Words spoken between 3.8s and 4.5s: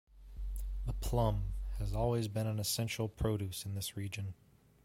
region.